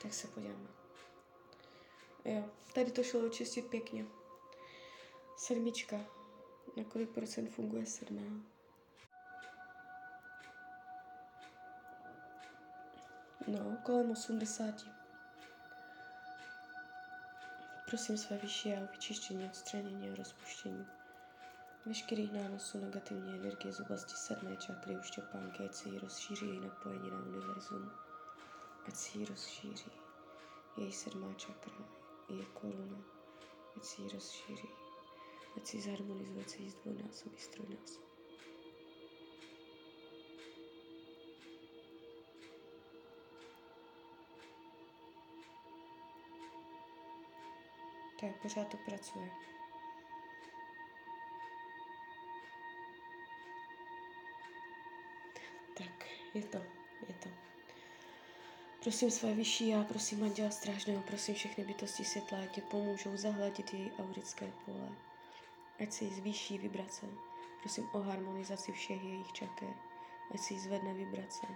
Tak 0.03 0.15
se 0.15 0.29
podíváme. 0.29 0.69
Jo, 2.25 2.51
tady 2.73 2.91
to 2.91 3.03
šlo 3.03 3.27
očistit 3.27 3.67
pěkně. 3.71 4.07
Sedmička. 5.37 5.97
Na 6.77 6.85
kolik 6.85 7.11
procent 7.11 7.51
funguje 7.51 7.87
sedmá? 7.87 8.23
No, 13.47 13.77
kolem 13.83 14.11
80. 14.11 14.75
Prosím 17.87 18.19
své 18.19 18.39
vyšší 18.39 18.73
a 18.73 18.93
vyčištění, 18.93 19.45
odstranění 19.45 20.11
a 20.11 20.15
rozpuštění 20.15 20.87
veškerých 21.87 22.33
nánosů 22.33 22.79
negativní 22.79 23.35
energie 23.35 23.73
z 23.73 23.81
oblasti 23.81 24.15
sedmé 24.15 24.57
čakry 24.57 24.97
u 24.97 25.03
štěpánky, 25.03 25.65
ať 25.65 25.75
se 25.75 25.89
jí 25.89 25.99
rozšíří 25.99 26.47
její 26.47 26.61
napojení 26.61 27.11
na 27.11 27.19
univerzum 27.19 27.93
ať 28.89 28.97
si 28.97 29.19
ji 29.19 29.25
rozšíří. 29.25 29.91
Její 30.77 30.93
sedmá 30.93 31.35
čakra, 31.35 31.73
je 32.35 32.47
koruna, 32.47 33.05
ať 33.77 33.85
si 33.85 34.03
ji 34.03 34.09
rozšíří. 34.09 34.69
Ať 35.57 35.67
si 35.67 35.81
zharmonizuje, 35.81 36.41
ať 36.41 36.51
si 36.51 36.63
ji. 36.63 36.73
Tak 48.21 48.43
pořád 48.43 48.69
to 48.69 48.77
pracuje. 48.77 49.31
Tak, 55.77 56.09
je 56.35 56.43
to, 56.43 56.59
je 57.09 57.15
to. 57.15 57.52
Prosím 58.83 59.11
své 59.11 59.35
vyšší 59.35 59.69
já, 59.69 59.85
prosím 59.85 60.25
Anděla 60.25 60.51
Strážného, 60.51 61.03
prosím 61.03 61.35
všechny 61.35 61.65
bytosti 61.65 62.05
světla, 62.05 62.39
ať 62.43 62.51
tě 62.51 62.61
pomůžou 62.61 63.17
zahladit 63.17 63.75
její 63.75 63.93
aurické 63.93 64.53
pole. 64.65 64.89
Ať 65.81 65.93
se 65.93 66.05
jí 66.05 66.11
zvýší 66.11 66.59
vibrace. 66.59 67.07
Prosím 67.61 67.89
o 67.93 68.03
harmonizaci 68.03 68.73
všech 68.73 69.05
jejich 69.05 69.33
čaker. 69.33 69.75
Ať 70.35 70.41
se 70.41 70.55
jí 70.55 70.61
zvedne 70.61 70.95
vibrace. 70.95 71.47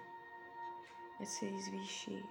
Ať 1.21 1.29
se 1.29 1.47
jí 1.47 1.62
zvýší 1.62 2.25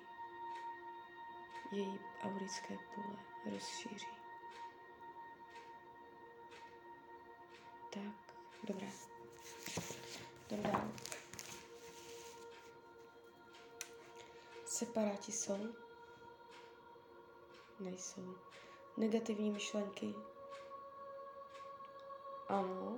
její 1.71 1.99
aurické 2.21 2.77
pole. 2.95 3.17
Rozšíří. 3.51 4.08
Tak, 7.89 8.36
dobré. 8.63 8.88
Dobré. 10.49 11.14
Separáti 14.75 15.31
jsou? 15.31 15.57
Nejsou. 17.79 18.35
Negativní 18.97 19.51
myšlenky? 19.51 20.15
Ano. 22.47 22.97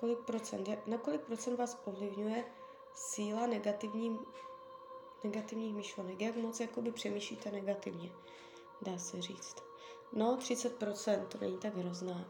Kolik 0.00 0.18
procent? 0.18 0.68
Na 0.86 0.98
kolik 0.98 1.20
procent 1.20 1.56
vás 1.56 1.82
ovlivňuje 1.84 2.44
síla 2.94 3.46
negativní, 3.46 4.18
negativních 5.24 5.74
myšlenek? 5.74 6.20
Jak 6.20 6.36
moc 6.36 6.60
jakoby 6.60 6.92
přemýšlíte 6.92 7.50
negativně? 7.50 8.12
Dá 8.82 8.98
se 8.98 9.22
říct. 9.22 9.56
No, 10.12 10.36
30%, 10.36 11.26
to 11.26 11.38
není 11.38 11.58
tak 11.58 11.74
hrozné. 11.74 12.28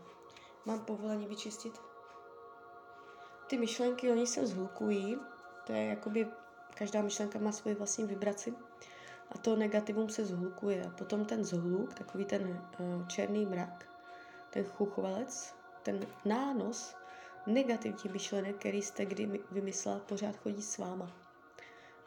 Mám 0.64 0.84
povolení 0.84 1.26
vyčistit? 1.26 1.80
Ty 3.46 3.58
myšlenky, 3.58 4.10
oni 4.10 4.26
se 4.26 4.46
zhlukují, 4.46 5.20
to 5.66 5.72
je 5.72 5.84
jakoby 5.86 6.26
Každá 6.78 7.02
myšlenka 7.02 7.38
má 7.38 7.52
svoji 7.52 7.74
vlastní 7.74 8.06
vibraci 8.06 8.54
a 9.28 9.38
to 9.38 9.56
negativum 9.56 10.08
se 10.08 10.24
zhlukuje. 10.24 10.82
A 10.82 10.90
potom 10.90 11.24
ten 11.24 11.44
zhluk, 11.44 11.94
takový 11.94 12.24
ten 12.24 12.42
uh, 12.78 13.06
černý 13.06 13.46
mrak, 13.46 13.88
ten 14.50 14.64
chuchvalec, 14.64 15.54
ten 15.82 16.06
nános 16.24 16.94
negativní 17.46 18.10
myšlenek, 18.12 18.56
který 18.56 18.82
jste 18.82 19.04
kdy 19.06 19.40
vymyslela, 19.50 19.98
pořád 19.98 20.36
chodí 20.36 20.62
s 20.62 20.78
váma. 20.78 21.12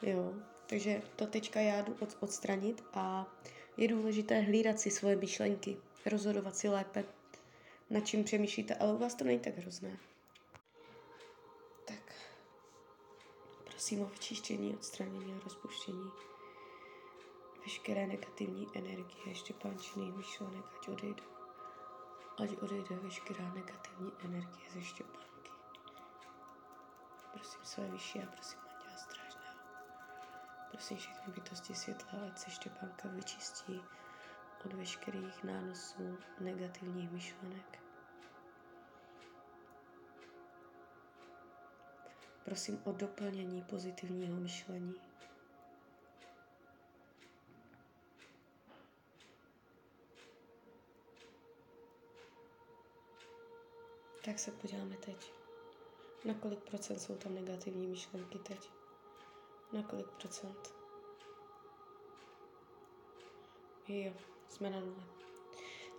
Jo, 0.02 0.34
takže 0.68 1.02
to 1.16 1.28
teďka 1.28 1.60
já 1.60 1.82
jdu 1.82 1.96
od, 2.00 2.18
odstranit 2.20 2.84
a 2.94 3.26
je 3.78 3.88
důležité 3.88 4.40
hlídat 4.40 4.80
si 4.80 4.92
svoje 4.92 5.16
myšlenky, 5.16 5.78
rozhodovat 6.06 6.56
si 6.56 6.70
lépe, 6.70 7.04
nad 7.90 8.02
čím 8.02 8.24
přemýšlíte, 8.24 8.76
ale 8.76 8.94
u 8.94 8.98
vás 8.98 9.16
to 9.16 9.24
není 9.24 9.40
tak 9.40 9.58
hrozné. 9.58 9.98
Prosím 13.82 14.02
o 14.02 14.06
vyčištění, 14.06 14.76
odstranění 14.76 15.34
a 15.34 15.44
rozpuštění 15.44 16.12
veškeré 17.62 18.08
negativní 18.08 18.68
energie, 18.74 19.36
štěpánčiny, 19.36 20.12
myšlenek, 20.12 20.66
ať 20.80 20.88
odejde. 20.88 21.24
Ať 22.44 22.58
odejde 22.62 22.96
veškerá 22.96 23.54
negativní 23.54 24.12
energie 24.20 24.72
ze 24.74 24.82
štěpánky. 24.82 25.52
Prosím 27.34 27.60
své 27.64 27.88
vyšší 27.88 28.20
a 28.20 28.26
prosím 28.26 28.60
Anděla 28.60 28.98
Strážného. 28.98 29.60
Prosím 30.72 30.98
všechny 30.98 31.34
bytosti 31.34 31.76
světla, 31.76 32.20
ať 32.28 32.38
se 32.38 32.52
štěpánka 32.52 33.10
vyčistí 33.10 33.82
od 34.66 34.74
veškerých 34.74 35.44
nánosů 35.44 36.18
negativních 36.40 37.12
myšlenek. 37.12 37.81
Prosím 42.46 42.82
o 42.86 42.92
doplnění 42.92 43.62
pozitivního 43.62 44.36
myšlení. 44.36 44.96
Tak 54.26 54.40
se 54.40 54.52
podíváme 54.52 54.98
teď. 54.98 55.34
Na 56.26 56.34
kolik 56.34 56.60
procent 56.60 57.00
jsou 57.00 57.16
tam 57.16 57.36
negativní 57.36 57.88
myšlenky 57.88 58.40
teď? 58.40 58.70
Na 59.74 59.84
kolik 59.84 60.08
procent? 60.08 60.74
Jo, 63.88 64.14
jsme 64.50 64.70
na 64.70 64.80
nule. 64.80 65.04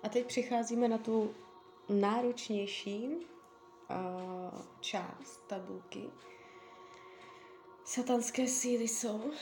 A 0.03 0.09
teď 0.09 0.27
přicházíme 0.27 0.89
na 0.89 0.99
tu 0.99 1.35
náročnější 1.89 3.27
část 4.81 5.41
tabulky. 5.47 6.11
Satanské 7.85 8.49
síly 8.49 8.89
jsou. 8.89 9.33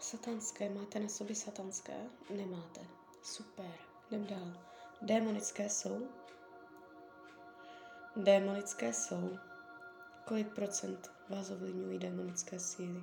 Satanské. 0.00 0.70
Máte 0.70 1.00
na 1.00 1.08
sobě 1.08 1.36
satanské? 1.36 2.06
Nemáte. 2.30 2.80
Super. 3.22 3.72
Jdem 4.10 4.26
dál. 4.26 4.52
Démonické 5.02 5.68
jsou. 5.68 6.08
Démonické 8.16 8.92
jsou. 8.92 9.38
Kolik 10.24 10.48
procent 10.54 11.10
vás 11.28 11.50
ovlivňují 11.50 11.98
demonické 11.98 12.58
síly? 12.58 13.02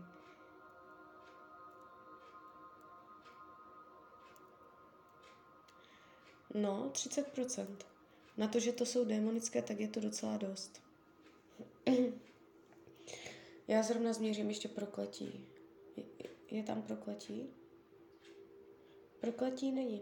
No, 6.53 6.89
30%. 6.89 7.67
Na 8.37 8.47
to, 8.47 8.59
že 8.59 8.71
to 8.71 8.85
jsou 8.85 9.05
démonické, 9.05 9.61
tak 9.61 9.79
je 9.79 9.87
to 9.87 9.99
docela 9.99 10.37
dost. 10.37 10.84
Já 13.67 13.83
zrovna 13.83 14.13
změřím 14.13 14.49
ještě 14.49 14.67
prokletí. 14.67 15.47
Je, 15.97 16.03
je 16.51 16.63
tam 16.63 16.81
prokletí? 16.81 17.49
Prokletí 19.19 19.71
není. 19.71 20.01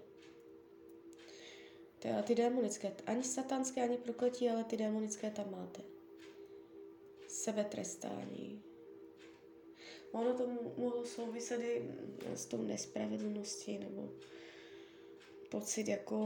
Ty, 1.99 2.09
ty 2.23 2.35
démonické, 2.35 2.95
ani 3.05 3.23
satanské, 3.23 3.83
ani 3.83 3.97
prokletí, 3.97 4.49
ale 4.49 4.63
ty 4.63 4.77
démonické 4.77 5.31
tam 5.31 5.51
máte. 5.51 5.81
Sebetrestání. 7.27 8.63
Ono 10.11 10.33
to 10.33 10.47
mohlo 10.77 11.05
souviset 11.05 11.61
i 11.61 11.91
s 12.33 12.45
tou 12.45 12.61
nespravedlností 12.61 13.77
nebo 13.77 14.09
pocit 15.49 15.87
jako 15.87 16.17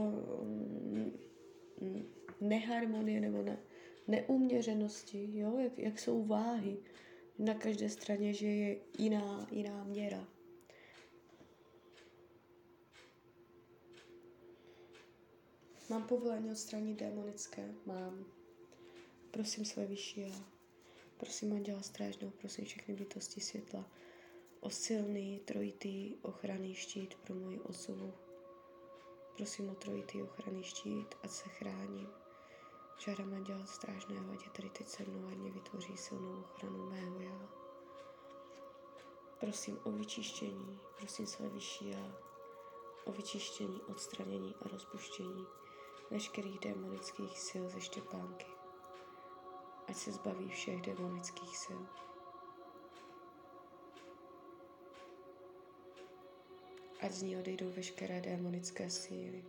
mm, 0.42 1.18
neharmonie 2.40 3.20
nebo 3.20 3.42
ne, 3.42 3.58
neuměřenosti, 4.08 5.28
jo? 5.32 5.58
Jak, 5.58 5.78
jak 5.78 5.98
jsou 5.98 6.24
váhy 6.24 6.76
na 7.38 7.54
každé 7.54 7.88
straně, 7.88 8.34
že 8.34 8.46
je 8.46 8.76
jiná, 8.98 9.46
jiná 9.50 9.84
měra. 9.84 10.28
Mám 15.90 16.06
povolení 16.06 16.50
odstranit 16.50 16.98
démonické? 16.98 17.74
Mám. 17.86 18.24
Prosím 19.30 19.64
své 19.64 19.86
vyšší 19.86 20.20
já. 20.20 20.44
Prosím 21.16 21.52
Anděla 21.52 21.82
Strážnou, 21.82 22.30
prosím 22.30 22.64
všechny 22.64 22.94
bytosti 22.94 23.40
světla 23.40 23.90
o 24.60 24.70
silný 24.70 25.40
trojitý 25.44 26.16
ochranný 26.22 26.74
štít 26.74 27.14
pro 27.14 27.34
moji 27.34 27.60
osobu. 27.60 28.12
Prosím 29.36 29.68
o 29.68 29.74
trojitý 29.74 30.22
ochranný 30.22 30.62
štít, 30.62 31.14
ať 31.22 31.30
se 31.30 31.48
chráním. 31.48 32.08
Žádám 32.98 33.34
Anděla 33.34 33.66
Strážného, 33.66 34.32
ať 34.32 34.44
je 34.44 34.50
tady 34.50 34.70
teď 34.70 34.88
se 34.88 35.02
mnou, 35.04 35.28
ať 35.28 35.34
mě 35.34 35.50
vytvoří 35.50 35.96
silnou 35.96 36.40
ochranu 36.40 36.90
mého 36.90 37.20
já. 37.20 37.48
Prosím 39.40 39.80
o 39.84 39.90
vyčištění, 39.90 40.80
prosím 40.98 41.26
své 41.26 41.48
vyšší 41.48 41.90
já, 41.90 42.12
o 43.04 43.12
vyčištění, 43.12 43.82
odstranění 43.82 44.54
a 44.54 44.68
rozpuštění 44.68 45.46
veškerých 46.10 46.58
démonických 46.58 47.40
sil 47.46 47.64
ze 47.68 47.80
Štěpánky. 47.80 48.46
Ať 49.88 49.96
se 49.96 50.12
zbaví 50.12 50.48
všech 50.48 50.82
démonických 50.82 51.58
sil. 51.64 51.80
Ať 57.00 57.12
z 57.12 57.22
ní 57.22 57.36
odejdou 57.36 57.70
veškeré 57.70 58.20
démonické 58.20 58.90
síly. 58.90 59.44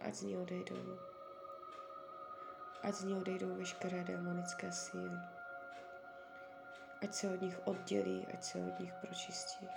Ať 0.00 0.14
z 0.14 0.22
ní 0.22 0.36
odejdou. 0.36 1.15
Ať 2.86 2.94
z 2.94 3.04
ní 3.04 3.14
odejdou 3.14 3.54
veškeré 3.56 4.04
démonické 4.04 4.72
síly. 4.72 5.18
Ať 7.02 7.14
se 7.14 7.34
od 7.34 7.42
nich 7.42 7.58
oddělí, 7.64 8.26
ať 8.34 8.44
se 8.44 8.58
od 8.58 8.80
nich 8.80 8.92
pročistí. 8.92 9.68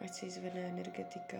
Ať 0.00 0.12
se 0.12 0.24
jí 0.24 0.30
zvedne 0.30 0.60
energetika, 0.60 1.36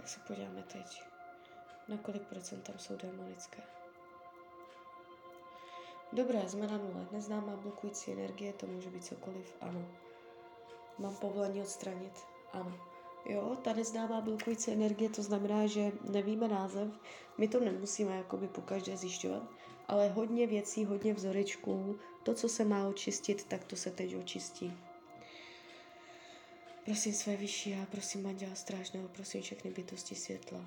Tak 0.00 0.08
se 0.08 0.20
podíváme 0.20 0.62
teď, 0.62 1.02
na 1.88 1.96
kolik 1.96 2.22
procent 2.22 2.62
tam 2.62 2.78
jsou 2.78 2.96
démonické. 2.96 3.62
Dobré, 6.12 6.48
jsme 6.48 6.66
na 6.66 6.78
nule. 6.78 7.06
Neznámá 7.12 7.56
blokující 7.56 8.12
energie, 8.12 8.52
to 8.52 8.66
může 8.66 8.90
být 8.90 9.04
cokoliv, 9.04 9.56
ano. 9.60 9.88
Mám 10.98 11.16
povolení 11.16 11.62
odstranit, 11.62 12.26
ano. 12.52 12.89
Jo, 13.24 13.56
ta 13.62 13.72
neznámá 13.72 14.20
blokující 14.20 14.72
energie, 14.72 15.10
to 15.10 15.22
znamená, 15.22 15.66
že 15.66 15.92
nevíme 16.10 16.48
název, 16.48 16.88
my 17.38 17.48
to 17.48 17.60
nemusíme 17.60 18.16
jakoby 18.16 18.48
po 18.48 18.60
každé 18.60 18.96
zjišťovat, 18.96 19.42
ale 19.88 20.08
hodně 20.08 20.46
věcí, 20.46 20.84
hodně 20.84 21.14
vzorečků, 21.14 21.98
to, 22.22 22.34
co 22.34 22.48
se 22.48 22.64
má 22.64 22.88
očistit, 22.88 23.44
tak 23.44 23.64
to 23.64 23.76
se 23.76 23.90
teď 23.90 24.16
očistí. 24.16 24.72
Prosím 26.84 27.12
své 27.12 27.36
vyšší 27.36 27.74
a 27.74 27.86
prosím 27.90 28.26
Anděla 28.26 28.54
Strážného, 28.54 29.08
prosím 29.08 29.42
všechny 29.42 29.70
bytosti 29.70 30.14
světla 30.14 30.64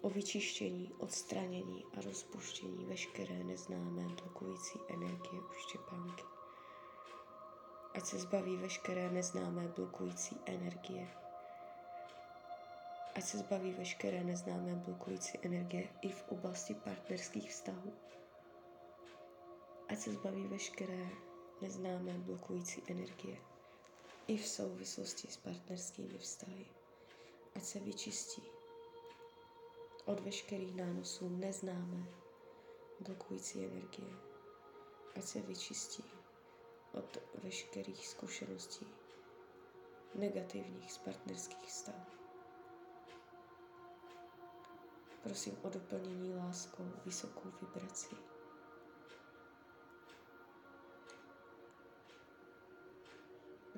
o 0.00 0.10
vyčištění, 0.10 0.92
odstranění 0.98 1.84
a 1.98 2.00
rozpuštění 2.00 2.84
veškeré 2.84 3.44
neznámé 3.44 4.02
blokující 4.02 4.78
energie 4.88 5.40
u 5.40 5.52
Štěpánky. 5.68 6.22
Ať 7.94 8.04
se 8.04 8.18
zbaví 8.18 8.56
veškeré 8.56 9.10
neznámé 9.10 9.68
blokující 9.76 10.36
energie. 10.46 11.19
Ať 13.20 13.26
se 13.26 13.38
zbaví 13.38 13.72
veškeré 13.72 14.24
neznámé 14.24 14.74
blokující 14.74 15.38
energie 15.42 15.88
i 16.02 16.08
v 16.12 16.28
oblasti 16.28 16.74
partnerských 16.74 17.50
vztahů. 17.50 17.92
Ať 19.88 19.98
se 19.98 20.12
zbaví 20.12 20.46
veškeré 20.46 21.08
neznámé 21.62 22.12
blokující 22.12 22.82
energie 22.88 23.36
i 24.26 24.36
v 24.36 24.46
souvislosti 24.46 25.28
s 25.28 25.36
partnerskými 25.36 26.18
vztahy. 26.18 26.66
Ať 27.54 27.62
se 27.62 27.80
vyčistí 27.80 28.42
od 30.04 30.20
veškerých 30.20 30.74
nánosů 30.74 31.28
neznámé 31.28 32.06
blokující 33.00 33.64
energie. 33.64 34.14
Ať 35.16 35.24
se 35.24 35.40
vyčistí 35.40 36.04
od 36.92 37.18
veškerých 37.42 38.06
zkušeností 38.08 38.86
negativních 40.14 40.92
z 40.92 40.98
partnerských 40.98 41.68
vztahů. 41.68 42.19
Prosím 45.22 45.56
o 45.62 45.68
doplnění 45.68 46.34
láskou 46.34 46.92
vysokou 47.04 47.52
vibrací. 47.60 48.16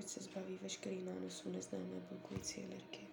ať 0.03 0.09
se 0.09 0.21
zbaví 0.21 0.59
veškerý 0.63 1.03
nánosů 1.03 1.51
neznámé 1.51 2.01
blokující 2.11 2.65
energie. 2.65 3.09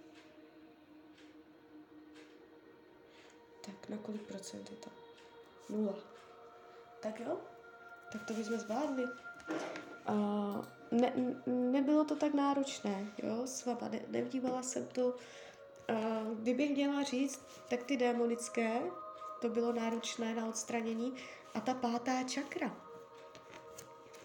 Tak 3.65 3.89
na 3.89 3.97
kolik 3.97 4.21
procent 4.21 4.71
je 4.71 4.77
to? 4.77 4.89
Nula. 5.69 5.95
Tak 7.01 7.19
jo, 7.19 7.41
tak 8.11 8.25
to 8.25 8.33
bychom 8.33 8.59
zvládli. 8.59 9.05
A 10.05 10.13
ne, 10.91 11.13
nebylo 11.47 12.05
to 12.05 12.15
tak 12.15 12.33
náročné, 12.33 13.11
jo, 13.23 13.47
s 13.47 13.65
váma, 13.65 13.87
ne, 13.87 14.01
nevnímala 14.07 14.63
jsem 14.63 14.87
to. 14.87 15.15
A 15.89 16.23
kdybych 16.33 16.69
měla 16.69 17.03
říct, 17.03 17.41
tak 17.69 17.83
ty 17.83 17.97
démonické, 17.97 18.81
to 19.41 19.49
bylo 19.49 19.73
náročné 19.73 20.35
na 20.35 20.47
odstranění, 20.47 21.13
a 21.53 21.59
ta 21.59 21.73
pátá 21.73 22.23
čakra, 22.23 22.89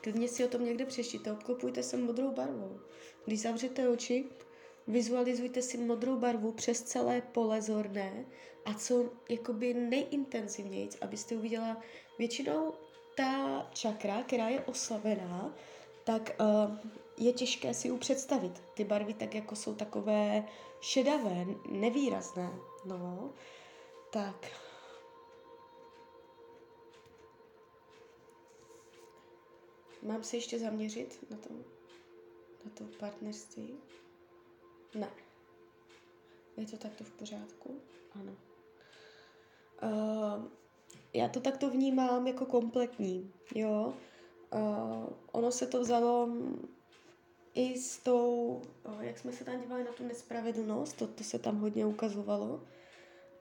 Klidně 0.04 0.28
si 0.28 0.44
o 0.44 0.48
tom 0.48 0.64
někde 0.64 0.86
přečtěte, 0.86 1.32
obklopujte 1.32 1.82
se 1.82 1.96
modrou 1.96 2.30
barvou. 2.30 2.80
Když 3.24 3.40
zavřete 3.40 3.88
oči, 3.88 4.24
vizualizujte 4.86 5.62
si 5.62 5.78
modrou 5.78 6.16
barvu 6.16 6.52
přes 6.52 6.82
celé 6.82 7.20
pole 7.20 7.62
zorné 7.62 8.24
a 8.64 8.74
co 8.74 9.10
jakoby 9.28 9.74
nejintenzivněji, 9.74 10.88
abyste 11.00 11.36
uviděla 11.36 11.82
většinou 12.18 12.72
ta 13.16 13.66
čakra, 13.74 14.22
která 14.22 14.48
je 14.48 14.60
oslavená, 14.60 15.54
tak 16.04 16.36
uh, 16.40 16.76
je 17.18 17.32
těžké 17.32 17.74
si 17.74 17.88
ji 17.88 17.98
představit. 17.98 18.62
Ty 18.74 18.84
barvy 18.84 19.14
tak 19.14 19.34
jako 19.34 19.56
jsou 19.56 19.74
takové 19.74 20.48
šedavé, 20.80 21.46
nevýrazné. 21.70 22.50
No, 22.84 23.32
tak 24.12 24.50
Mám 30.04 30.22
se 30.22 30.36
ještě 30.36 30.58
zaměřit 30.58 31.30
na 31.30 31.36
to, 31.36 31.54
na 32.64 32.70
to 32.74 32.84
partnerství? 32.98 33.74
Ne. 34.94 35.10
Je 36.56 36.66
to 36.66 36.76
takto 36.76 37.04
v 37.04 37.10
pořádku? 37.10 37.80
Ano. 38.12 38.36
Uh, 39.82 40.44
já 41.12 41.28
to 41.28 41.40
takto 41.40 41.70
vnímám 41.70 42.26
jako 42.26 42.46
kompletní, 42.46 43.32
jo. 43.54 43.94
Uh, 44.54 45.08
ono 45.32 45.52
se 45.52 45.66
to 45.66 45.80
vzalo 45.80 46.28
i 47.54 47.78
s 47.78 47.98
tou, 47.98 48.62
jak 49.00 49.18
jsme 49.18 49.32
se 49.32 49.44
tam 49.44 49.60
dívali 49.60 49.84
na 49.84 49.92
tu 49.92 50.06
nespravedlnost, 50.06 50.96
to, 50.96 51.06
to 51.06 51.24
se 51.24 51.38
tam 51.38 51.60
hodně 51.60 51.86
ukazovalo. 51.86 52.62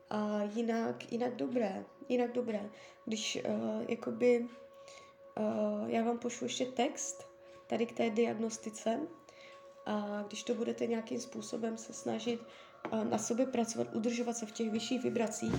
A 0.10 0.44
jinak, 0.44 1.12
jinak 1.12 1.36
dobré, 1.36 1.86
jinak 2.10 2.32
dobré. 2.32 2.70
Když 3.06 3.38
uh, 3.46 3.86
jakoby 3.90 4.48
Uh, 5.40 5.90
já 5.90 6.04
vám 6.04 6.18
pošlu 6.18 6.46
ještě 6.46 6.66
text 6.66 7.28
tady 7.68 7.86
k 7.86 7.98
té 7.98 8.10
diagnostice 8.10 9.00
a 9.86 10.24
když 10.28 10.44
to 10.44 10.54
budete 10.54 10.88
nějakým 10.88 11.20
způsobem 11.20 11.78
se 11.78 11.94
snažit 11.94 12.42
uh, 12.92 13.04
na 13.04 13.18
sobě 13.18 13.46
pracovat, 13.46 13.96
udržovat 13.96 14.38
se 14.38 14.46
v 14.46 14.52
těch 14.52 14.72
vyšších 14.72 15.04
vibracích, 15.04 15.54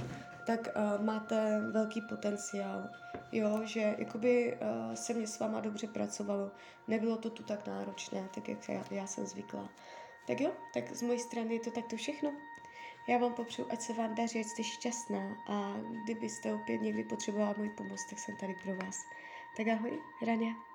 tak 0.47 0.69
uh, 0.77 1.05
máte 1.05 1.61
velký 1.71 2.01
potenciál. 2.01 2.89
Jo, 3.33 3.61
že 3.65 3.95
jakoby 3.99 4.59
uh, 4.61 4.95
se 4.95 5.15
mě 5.15 5.27
s 5.27 5.39
váma 5.39 5.61
dobře 5.61 5.87
pracovalo. 5.87 6.51
Nebylo 6.89 7.17
to 7.17 7.31
tu 7.31 7.43
tak 7.43 7.67
náročné, 7.67 8.29
tak 8.35 8.49
jak 8.49 8.69
já, 8.69 8.85
já 8.91 9.07
jsem 9.07 9.27
zvykla. 9.27 9.69
Tak 10.27 10.41
jo, 10.41 10.53
tak 10.75 10.93
z 10.93 11.03
mojej 11.03 11.21
strany 11.21 11.55
je 11.55 11.61
to 11.61 11.71
takto 11.71 11.97
všechno. 11.97 12.33
Já 13.09 13.19
vám 13.19 13.35
popřeju, 13.35 13.69
ať 13.71 13.81
se 13.81 13.93
vám 13.93 14.15
daří, 14.15 14.41
ať 14.41 14.47
jste 14.47 14.63
šťastná 14.63 15.37
a 15.49 15.75
kdybyste 16.05 16.55
opět 16.55 16.83
někdy 16.83 17.05
potřebovala 17.05 17.55
můj 17.59 17.71
pomoc, 17.71 18.01
tak 18.11 18.19
jsem 18.19 18.37
tady 18.37 18.55
pro 18.65 18.75
vás. 18.77 18.97
Tak 19.57 19.69
ahoj, 19.69 20.03
Rania. 20.27 20.74